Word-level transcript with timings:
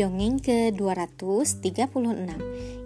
Dongeng 0.00 0.40
ke-236 0.40 1.60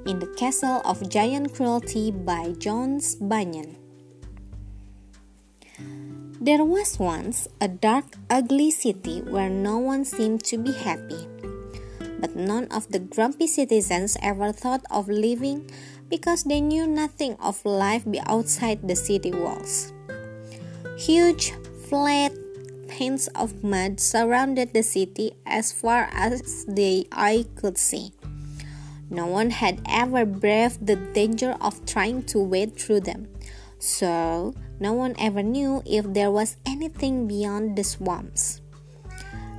In 0.03 0.19
the 0.19 0.27
Castle 0.35 0.83
of 0.83 0.99
Giant 1.07 1.55
Cruelty 1.55 2.11
by 2.11 2.59
Jones 2.59 3.15
Bunyan 3.15 3.79
There 6.43 6.67
was 6.67 6.99
once 6.99 7.47
a 7.63 7.71
dark, 7.71 8.19
ugly 8.27 8.75
city 8.75 9.23
where 9.31 9.47
no 9.47 9.79
one 9.79 10.03
seemed 10.03 10.43
to 10.51 10.59
be 10.59 10.75
happy. 10.75 11.23
But 12.19 12.35
none 12.35 12.67
of 12.75 12.91
the 12.91 12.99
grumpy 12.99 13.47
citizens 13.47 14.19
ever 14.19 14.51
thought 14.51 14.83
of 14.91 15.07
leaving 15.07 15.71
because 16.11 16.43
they 16.43 16.59
knew 16.59 16.83
nothing 16.83 17.39
of 17.39 17.63
life 17.63 18.03
outside 18.27 18.91
the 18.91 18.99
city 18.99 19.31
walls. 19.31 19.95
Huge, 20.99 21.55
flat, 21.87 22.35
Panes 22.95 23.27
of 23.35 23.65
mud 23.65 23.99
surrounded 23.99 24.73
the 24.73 24.85
city 24.85 25.35
as 25.45 25.73
far 25.73 26.09
as 26.15 26.65
the 26.71 27.09
eye 27.11 27.45
could 27.57 27.77
see. 27.77 28.15
No 29.11 29.27
one 29.27 29.51
had 29.51 29.83
ever 29.91 30.25
braved 30.25 30.87
the 30.87 30.95
danger 30.95 31.59
of 31.61 31.85
trying 31.87 32.23
to 32.31 32.39
wade 32.39 32.79
through 32.79 33.01
them, 33.01 33.27
so 33.81 34.55
no 34.79 34.93
one 34.93 35.17
ever 35.19 35.43
knew 35.43 35.83
if 35.85 36.07
there 36.07 36.31
was 36.31 36.57
anything 36.65 37.27
beyond 37.27 37.75
the 37.75 37.83
swamps. 37.83 38.63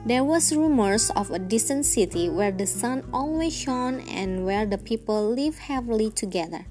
There 0.05 0.23
was 0.23 0.55
rumors 0.55 1.11
of 1.11 1.29
a 1.29 1.37
distant 1.37 1.83
city 1.85 2.29
where 2.29 2.55
the 2.55 2.65
sun 2.65 3.03
always 3.11 3.51
shone 3.51 3.99
and 4.07 4.45
where 4.45 4.65
the 4.65 4.77
people 4.77 5.35
lived 5.35 5.59
happily 5.59 6.09
together, 6.09 6.63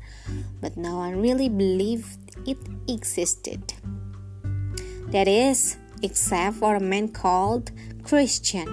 but 0.63 0.79
no 0.79 0.97
one 0.97 1.21
really 1.21 1.51
believed 1.51 2.41
it 2.49 2.57
existed. 2.89 3.75
That 5.13 5.29
is, 5.29 5.77
except 6.05 6.57
for 6.57 6.77
a 6.77 6.81
man 6.81 7.09
called 7.09 7.73
Christian. 8.05 8.69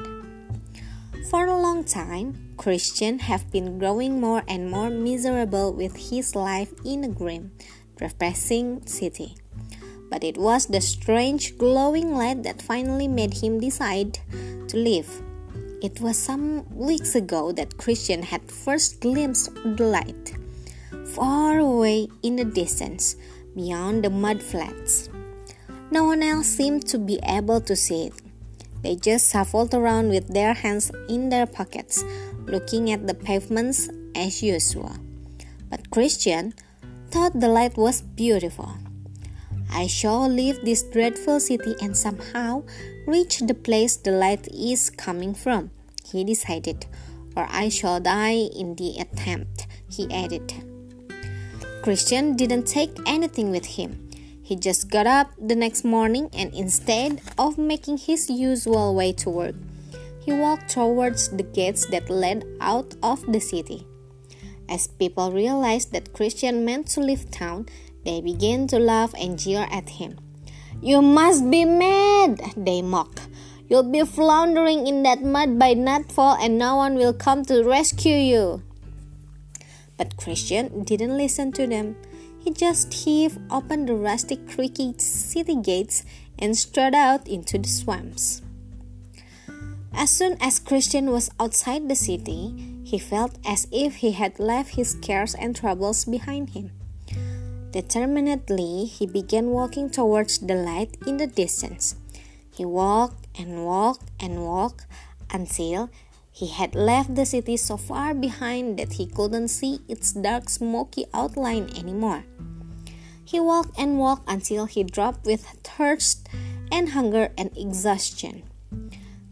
For 1.32 1.48
a 1.48 1.56
long 1.56 1.86
time, 1.86 2.52
Christian 2.58 3.20
have 3.20 3.50
been 3.50 3.80
growing 3.80 4.20
more 4.20 4.44
and 4.50 4.70
more 4.70 4.90
miserable 4.90 5.72
with 5.72 6.12
his 6.12 6.36
life 6.36 6.74
in 6.84 7.06
a 7.06 7.08
grim, 7.08 7.52
depressing 7.96 8.86
city. 8.86 9.36
But 10.12 10.26
it 10.26 10.38
was 10.38 10.68
the 10.68 10.82
strange 10.82 11.58
glowing 11.58 12.14
light 12.14 12.44
that 12.44 12.62
finally 12.62 13.08
made 13.08 13.40
him 13.40 13.62
decide 13.62 14.20
to 14.68 14.76
leave. 14.76 15.08
It 15.82 16.02
was 16.02 16.18
some 16.18 16.68
weeks 16.76 17.16
ago 17.16 17.54
that 17.54 17.78
Christian 17.78 18.24
had 18.24 18.52
first 18.52 19.00
glimpsed 19.00 19.56
the 19.56 19.88
light, 19.88 20.36
far 21.16 21.60
away 21.60 22.10
in 22.22 22.36
the 22.36 22.46
distance, 22.46 23.16
beyond 23.56 24.04
the 24.04 24.10
mud 24.10 24.44
flats. 24.44 25.10
No 25.92 26.06
one 26.06 26.24
else 26.24 26.48
seemed 26.48 26.88
to 26.88 26.98
be 26.98 27.20
able 27.22 27.60
to 27.62 27.76
see 27.76 28.08
it. 28.08 28.14
They 28.82 28.96
just 28.96 29.30
shuffled 29.30 29.74
around 29.74 30.08
with 30.08 30.30
their 30.30 30.54
hands 30.54 30.90
in 31.10 31.28
their 31.28 31.46
pockets, 31.46 32.02
looking 32.48 32.90
at 32.92 33.08
the 33.08 33.14
pavements 33.14 33.90
as 34.16 34.42
usual. 34.42 34.96
But 35.70 35.90
Christian 35.92 36.54
thought 37.10 37.38
the 37.38 37.50
light 37.50 37.76
was 37.76 38.02
beautiful. 38.02 38.72
I 39.70 39.88
shall 39.88 40.30
leave 40.30 40.64
this 40.64 40.82
dreadful 40.82 41.42
city 41.42 41.76
and 41.82 41.96
somehow 41.96 42.64
reach 43.06 43.40
the 43.40 43.54
place 43.54 43.98
the 43.98 44.12
light 44.12 44.48
is 44.48 44.90
coming 44.90 45.34
from, 45.34 45.72
he 46.06 46.24
decided, 46.24 46.86
or 47.36 47.48
I 47.50 47.68
shall 47.68 48.00
die 48.00 48.48
in 48.56 48.76
the 48.76 48.98
attempt, 49.00 49.68
he 49.90 50.08
added. 50.12 50.54
Christian 51.84 52.38
didn't 52.38 52.68
take 52.68 52.96
anything 53.06 53.52
with 53.52 53.66
him. 53.66 54.11
He 54.44 54.56
just 54.56 54.90
got 54.90 55.08
up 55.08 55.32
the 55.40 55.56
next 55.56 55.84
morning 55.84 56.30
and 56.34 56.54
instead 56.54 57.22
of 57.38 57.58
making 57.58 57.98
his 58.00 58.30
usual 58.30 58.96
way 58.96 59.14
to 59.14 59.30
work, 59.30 59.56
he 60.24 60.34
walked 60.34 60.70
towards 60.70 61.30
the 61.30 61.44
gates 61.44 61.86
that 61.88 62.10
led 62.10 62.46
out 62.60 62.96
of 63.02 63.26
the 63.32 63.40
city. 63.40 63.88
As 64.70 64.88
people 64.88 65.32
realized 65.32 65.92
that 65.94 66.14
Christian 66.14 66.64
meant 66.64 66.88
to 66.90 67.02
leave 67.02 67.30
town, 67.32 67.68
they 68.06 68.22
began 68.22 68.68
to 68.68 68.80
laugh 68.80 69.14
and 69.20 69.38
jeer 69.38 69.68
at 69.72 69.90
him. 69.90 70.18
You 70.82 71.02
must 71.02 71.50
be 71.50 71.66
mad, 71.66 72.42
they 72.58 72.82
mocked. 72.82 73.28
You'll 73.70 73.90
be 73.90 74.04
floundering 74.04 74.88
in 74.88 75.04
that 75.04 75.22
mud 75.24 75.58
by 75.58 75.74
nightfall 75.74 76.36
and 76.42 76.58
no 76.58 76.76
one 76.76 76.96
will 76.96 77.14
come 77.14 77.46
to 77.46 77.64
rescue 77.64 78.16
you. 78.16 78.64
But 79.98 80.18
Christian 80.18 80.84
didn't 80.84 81.16
listen 81.16 81.52
to 81.54 81.68
them. 81.68 81.96
He 82.44 82.52
just 82.52 82.94
heaved 82.94 83.40
open 83.52 83.86
the 83.86 83.94
rusty, 83.94 84.36
creaky 84.36 84.96
city 84.98 85.56
gates 85.56 86.04
and 86.40 86.58
strode 86.58 86.96
out 86.96 87.28
into 87.28 87.58
the 87.58 87.70
swamps. 87.70 88.42
As 89.94 90.10
soon 90.10 90.38
as 90.42 90.60
Christian 90.60 91.12
was 91.12 91.30
outside 91.40 91.88
the 91.88 91.96
city, 91.96 92.82
he 92.84 92.98
felt 92.98 93.38
as 93.46 93.68
if 93.72 93.98
he 93.98 94.12
had 94.12 94.40
left 94.40 94.76
his 94.76 94.96
cares 94.96 95.36
and 95.36 95.56
troubles 95.56 96.06
behind 96.06 96.52
him. 96.52 96.72
Determinedly, 97.72 98.86
he 98.86 99.06
began 99.06 99.52
walking 99.52 99.90
towards 99.90 100.40
the 100.40 100.56
light 100.56 100.98
in 101.06 101.18
the 101.18 101.28
distance. 101.28 101.96
He 102.52 102.66
walked 102.66 103.28
and 103.38 103.66
walked 103.66 104.10
and 104.20 104.44
walked 104.44 104.88
until 105.30 105.90
he 106.32 106.48
had 106.48 106.74
left 106.74 107.16
the 107.16 107.26
city 107.26 107.58
so 107.58 107.78
far 107.78 108.14
behind 108.14 108.80
that 108.80 108.94
he 108.94 109.06
couldn't 109.06 109.50
see 109.50 109.80
its 109.88 110.14
dark, 110.14 110.50
smoky 110.50 111.06
outline 111.14 111.70
anymore. 111.76 112.24
He 113.24 113.40
walked 113.40 113.78
and 113.78 114.00
walked 114.00 114.30
until 114.30 114.66
he 114.66 114.84
dropped 114.84 115.26
with 115.26 115.46
thirst 115.64 116.28
and 116.72 116.90
hunger 116.90 117.32
and 117.38 117.56
exhaustion. 117.58 118.44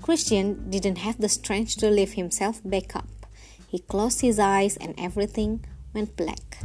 Christian 0.01 0.69
didn't 0.69 0.99
have 0.99 1.19
the 1.19 1.29
strength 1.29 1.77
to 1.77 1.89
lift 1.89 2.13
himself 2.15 2.61
back 2.63 2.95
up. 2.95 3.07
He 3.67 3.79
closed 3.79 4.21
his 4.21 4.39
eyes 4.39 4.77
and 4.77 4.93
everything 4.97 5.63
went 5.93 6.15
black. 6.17 6.59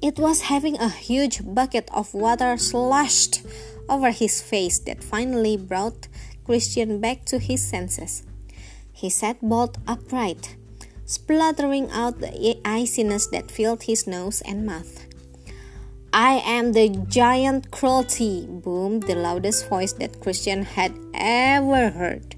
It 0.00 0.18
was 0.18 0.42
having 0.42 0.76
a 0.76 0.88
huge 0.88 1.40
bucket 1.42 1.88
of 1.92 2.14
water 2.14 2.56
slashed 2.56 3.42
over 3.88 4.10
his 4.10 4.42
face 4.42 4.78
that 4.80 5.02
finally 5.02 5.56
brought 5.56 6.05
Christian 6.46 7.00
back 7.00 7.24
to 7.26 7.40
his 7.40 7.60
senses. 7.60 8.22
He 8.92 9.10
sat 9.10 9.42
bolt 9.42 9.78
upright, 9.88 10.54
spluttering 11.04 11.90
out 11.90 12.20
the 12.20 12.56
iciness 12.64 13.26
that 13.32 13.50
filled 13.50 13.82
his 13.82 14.06
nose 14.06 14.42
and 14.42 14.64
mouth. 14.64 15.06
I 16.12 16.40
am 16.46 16.72
the 16.72 16.88
giant 16.88 17.72
cruelty, 17.72 18.46
boomed 18.46 19.02
the 19.02 19.16
loudest 19.16 19.68
voice 19.68 19.92
that 19.94 20.20
Christian 20.20 20.62
had 20.62 20.94
ever 21.12 21.90
heard. 21.90 22.36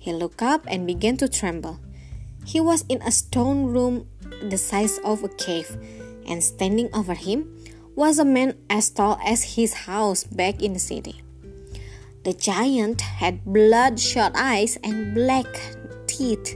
He 0.00 0.12
looked 0.12 0.42
up 0.42 0.66
and 0.66 0.84
began 0.84 1.16
to 1.18 1.28
tremble. 1.28 1.78
He 2.44 2.58
was 2.58 2.84
in 2.88 3.00
a 3.02 3.12
stone 3.12 3.66
room 3.66 4.08
the 4.42 4.58
size 4.58 4.98
of 5.04 5.22
a 5.22 5.28
cave, 5.28 5.78
and 6.26 6.42
standing 6.42 6.90
over 6.92 7.14
him 7.14 7.46
was 7.94 8.18
a 8.18 8.24
man 8.24 8.58
as 8.68 8.90
tall 8.90 9.16
as 9.24 9.54
his 9.54 9.86
house 9.86 10.24
back 10.24 10.60
in 10.60 10.72
the 10.72 10.80
city. 10.82 11.22
The 12.24 12.32
giant 12.32 13.00
had 13.00 13.44
bloodshot 13.44 14.32
eyes 14.36 14.78
and 14.84 15.12
black 15.12 15.46
teeth 16.06 16.54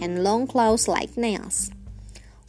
and 0.00 0.22
long 0.22 0.46
claws 0.46 0.86
like 0.86 1.16
nails. 1.16 1.72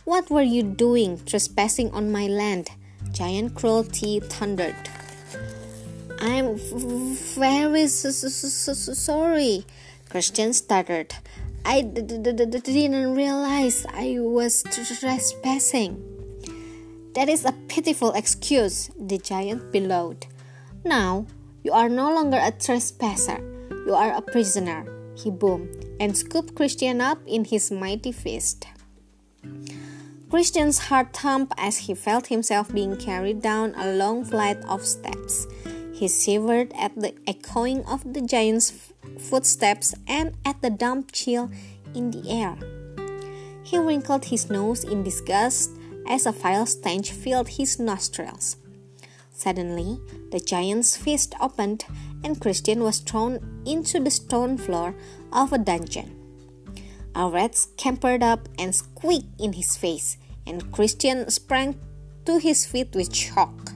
What 0.05 0.29
were 0.29 0.43
you 0.43 0.61
doing 0.61 1.19
trespassing 1.25 1.91
on 1.91 2.11
my 2.11 2.27
land? 2.27 2.69
Giant 3.11 3.55
Cruelty 3.55 4.19
thundered. 4.19 4.75
I'm 6.19 6.57
very 6.57 7.87
sorry, 7.87 9.65
Christian 10.09 10.53
stuttered. 10.53 11.15
I 11.65 11.81
didn't 11.81 13.15
realize 13.15 13.85
I 13.89 14.17
was 14.19 14.63
trespassing. 14.63 16.03
That 17.15 17.29
is 17.29 17.45
a 17.45 17.51
pitiful 17.67 18.11
excuse, 18.11 18.91
the 18.99 19.17
giant 19.17 19.71
bellowed. 19.71 20.27
Now 20.83 21.25
you 21.63 21.71
are 21.71 21.89
no 21.89 22.13
longer 22.13 22.39
a 22.41 22.51
trespasser, 22.51 23.39
you 23.85 23.93
are 23.93 24.13
a 24.13 24.21
prisoner, 24.21 24.85
he 25.15 25.29
boomed, 25.29 25.85
and 25.99 26.17
scooped 26.17 26.55
Christian 26.55 27.01
up 27.01 27.19
in 27.27 27.45
his 27.45 27.71
mighty 27.71 28.11
fist. 28.11 28.65
Christian's 30.29 30.77
heart 30.77 31.15
thumped 31.15 31.53
as 31.57 31.89
he 31.89 31.95
felt 31.95 32.27
himself 32.27 32.71
being 32.71 32.95
carried 32.95 33.41
down 33.41 33.73
a 33.75 33.93
long 33.93 34.23
flight 34.23 34.63
of 34.65 34.85
steps. 34.85 35.47
He 35.91 36.07
shivered 36.07 36.71
at 36.77 36.95
the 36.95 37.15
echoing 37.27 37.83
of 37.85 38.13
the 38.13 38.21
giant's 38.21 38.93
footsteps 39.17 39.95
and 40.07 40.37
at 40.45 40.61
the 40.61 40.69
damp 40.69 41.11
chill 41.11 41.49
in 41.95 42.11
the 42.11 42.29
air. 42.29 42.55
He 43.63 43.77
wrinkled 43.77 44.25
his 44.25 44.49
nose 44.49 44.83
in 44.83 45.03
disgust 45.03 45.71
as 46.07 46.25
a 46.25 46.31
vile 46.31 46.65
stench 46.65 47.11
filled 47.11 47.49
his 47.49 47.79
nostrils. 47.79 48.55
Suddenly, 49.39 50.01
the 50.35 50.41
giant's 50.41 50.97
fist 50.97 51.33
opened 51.39 51.85
and 52.25 52.41
Christian 52.41 52.83
was 52.83 52.99
thrown 52.99 53.39
into 53.65 53.97
the 53.97 54.11
stone 54.11 54.57
floor 54.57 54.93
of 55.31 55.53
a 55.53 55.57
dungeon. 55.57 56.11
A 57.15 57.29
rat 57.29 57.55
scampered 57.55 58.21
up 58.21 58.49
and 58.59 58.75
squeaked 58.75 59.39
in 59.39 59.53
his 59.53 59.77
face, 59.77 60.17
and 60.45 60.69
Christian 60.73 61.31
sprang 61.31 61.79
to 62.25 62.37
his 62.37 62.65
feet 62.65 62.93
with 62.93 63.15
shock. 63.15 63.71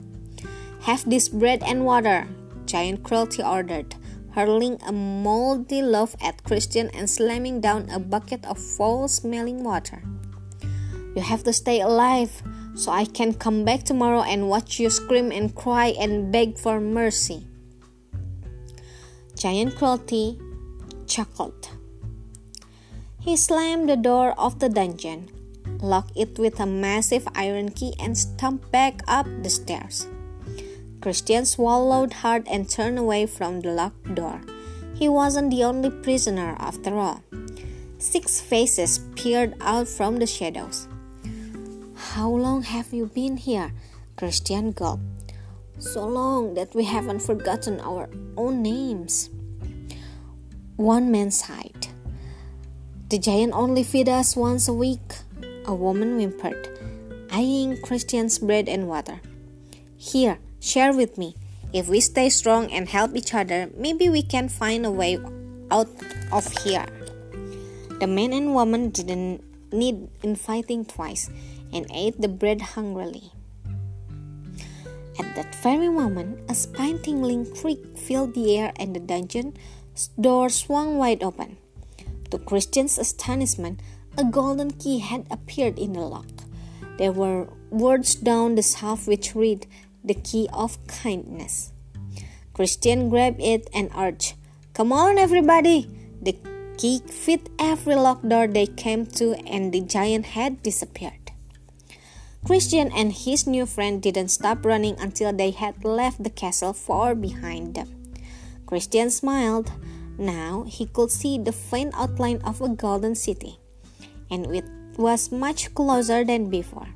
Have 0.81 1.09
this 1.09 1.29
bread 1.29 1.63
and 1.63 1.85
water, 1.85 2.27
Giant 2.65 3.03
Cruelty 3.03 3.41
ordered, 3.41 3.95
hurling 4.35 4.81
a 4.85 4.91
moldy 4.91 5.81
loaf 5.81 6.13
at 6.21 6.43
Christian 6.43 6.89
and 6.89 7.09
slamming 7.09 7.61
down 7.61 7.89
a 7.89 7.99
bucket 7.99 8.43
of 8.43 8.59
foul 8.59 9.07
smelling 9.07 9.63
water. 9.63 10.03
You 11.15 11.21
have 11.21 11.43
to 11.43 11.53
stay 11.53 11.79
alive 11.79 12.43
so 12.75 12.91
I 12.91 13.05
can 13.05 13.33
come 13.33 13.65
back 13.65 13.83
tomorrow 13.83 14.21
and 14.21 14.49
watch 14.49 14.79
you 14.79 14.89
scream 14.89 15.31
and 15.31 15.53
cry 15.53 15.93
and 15.99 16.31
beg 16.31 16.57
for 16.57 16.79
mercy. 16.79 17.47
Giant 19.37 19.75
Cruelty 19.75 20.39
chuckled. 21.07 21.69
He 23.19 23.37
slammed 23.37 23.89
the 23.89 23.95
door 23.95 24.33
of 24.37 24.59
the 24.59 24.69
dungeon, 24.69 25.29
locked 25.81 26.11
it 26.15 26.37
with 26.37 26.59
a 26.59 26.65
massive 26.65 27.27
iron 27.35 27.71
key, 27.71 27.93
and 27.99 28.17
stumped 28.17 28.71
back 28.71 29.01
up 29.07 29.27
the 29.43 29.49
stairs. 29.49 30.07
Christian 31.01 31.45
swallowed 31.45 32.13
hard 32.13 32.47
and 32.47 32.69
turned 32.69 32.97
away 32.97 33.25
from 33.25 33.61
the 33.61 33.71
locked 33.71 34.15
door. 34.15 34.41
He 34.95 35.09
wasn't 35.09 35.51
the 35.51 35.63
only 35.63 35.89
prisoner 35.89 36.55
after 36.59 36.97
all. 36.97 37.23
Six 37.97 38.39
faces 38.39 38.99
peered 39.15 39.55
out 39.61 39.87
from 39.87 40.17
the 40.17 40.27
shadows. 40.27 40.87
How 42.13 42.29
long 42.29 42.61
have 42.61 42.93
you 42.93 43.07
been 43.07 43.37
here? 43.37 43.73
Christian 44.17 44.71
gulped. 44.71 45.33
So 45.79 46.05
long 46.05 46.53
that 46.53 46.75
we 46.75 46.83
haven't 46.83 47.25
forgotten 47.25 47.79
our 47.81 48.07
own 48.37 48.61
names. 48.61 49.31
One 50.75 51.11
man 51.11 51.31
sighed. 51.31 51.87
The 53.09 53.17
giant 53.17 53.53
only 53.53 53.83
feed 53.83 54.07
us 54.07 54.35
once 54.35 54.67
a 54.67 54.73
week, 54.73 55.25
a 55.65 55.73
woman 55.73 56.17
whimpered, 56.17 56.69
eyeing 57.31 57.81
Christian's 57.81 58.37
bread 58.37 58.69
and 58.69 58.87
water. 58.87 59.19
Here, 59.97 60.37
Share 60.63 60.93
with 60.93 61.17
me. 61.17 61.35
If 61.73 61.89
we 61.89 61.99
stay 61.99 62.29
strong 62.29 62.71
and 62.71 62.87
help 62.87 63.17
each 63.17 63.33
other, 63.33 63.69
maybe 63.75 64.07
we 64.07 64.21
can 64.21 64.47
find 64.47 64.85
a 64.85 64.91
way 64.91 65.17
out 65.71 65.89
of 66.31 66.45
here. 66.63 66.85
The 67.99 68.07
man 68.07 68.31
and 68.31 68.53
woman 68.53 68.91
didn't 68.91 69.43
need 69.73 70.07
inviting 70.21 70.85
twice 70.85 71.29
and 71.73 71.87
ate 71.91 72.21
the 72.21 72.27
bread 72.27 72.61
hungrily. 72.77 73.31
At 75.19 75.35
that 75.35 75.55
very 75.55 75.89
moment, 75.89 76.39
a 76.49 76.55
spine 76.55 77.01
tingling 77.01 77.53
creak 77.55 77.97
filled 77.97 78.33
the 78.33 78.57
air 78.57 78.73
and 78.77 78.95
the 78.95 78.99
dungeon 78.99 79.57
door 80.19 80.49
swung 80.49 80.97
wide 80.97 81.23
open. 81.23 81.57
To 82.31 82.37
Christian's 82.37 82.97
astonishment, 82.97 83.79
a 84.17 84.23
golden 84.23 84.71
key 84.71 84.99
had 84.99 85.27
appeared 85.29 85.77
in 85.77 85.93
the 85.93 86.01
lock. 86.01 86.29
There 86.97 87.11
were 87.11 87.49
words 87.69 88.15
down 88.15 88.55
the 88.55 88.61
shaft 88.61 89.07
which 89.07 89.35
read, 89.35 89.67
the 90.03 90.13
key 90.13 90.47
of 90.53 90.77
kindness. 90.87 91.71
Christian 92.53 93.09
grabbed 93.09 93.41
it 93.41 93.69
and 93.73 93.89
urged, 93.97 94.35
Come 94.73 94.91
on, 94.91 95.17
everybody! 95.17 95.89
The 96.21 96.35
key 96.77 97.01
fit 97.07 97.49
every 97.57 97.95
locked 97.95 98.27
door 98.27 98.47
they 98.47 98.67
came 98.67 99.05
to, 99.17 99.33
and 99.47 99.71
the 99.71 99.81
giant 99.81 100.37
had 100.37 100.61
disappeared. 100.61 101.22
Christian 102.43 102.91
and 102.91 103.11
his 103.11 103.47
new 103.47 103.65
friend 103.65 104.03
didn't 104.03 104.35
stop 104.35 104.65
running 104.65 104.99
until 104.99 105.31
they 105.31 105.51
had 105.51 105.83
left 105.87 106.23
the 106.23 106.29
castle 106.29 106.73
far 106.73 107.15
behind 107.15 107.75
them. 107.75 107.87
Christian 108.67 109.09
smiled. 109.09 109.71
Now 110.17 110.65
he 110.67 110.85
could 110.85 111.09
see 111.09 111.39
the 111.39 111.55
faint 111.55 111.95
outline 111.97 112.43
of 112.45 112.61
a 112.61 112.69
golden 112.69 113.15
city, 113.15 113.57
and 114.29 114.45
it 114.53 114.67
was 114.97 115.31
much 115.31 115.73
closer 115.73 116.23
than 116.23 116.51
before. 116.53 116.93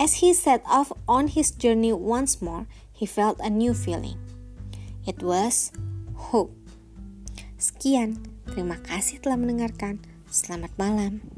As 0.00 0.24
he 0.24 0.32
set 0.32 0.62
off 0.64 0.92
on 1.08 1.28
his 1.28 1.50
journey 1.50 1.92
once 1.92 2.40
more, 2.40 2.66
he 2.92 3.04
felt 3.04 3.40
a 3.40 3.50
new 3.50 3.74
feeling. 3.74 4.16
It 5.04 5.20
was 5.22 5.72
hope. 6.32 6.56
Sekian, 7.60 8.24
terima 8.48 8.80
kasih 8.80 9.20
telah 9.20 9.36
mendengarkan. 9.36 10.00
Selamat 10.28 10.72
malam. 10.80 11.35